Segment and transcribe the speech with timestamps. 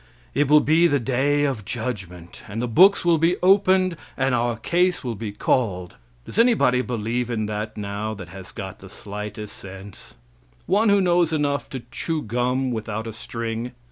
[0.33, 4.57] It will be the day of judgment, and the books will be opened and our
[4.57, 5.95] case will be called.
[6.25, 10.15] Does anybody believe in that now that has got the slightest sense?
[10.65, 13.73] one who knows enough to chew gum without a string?"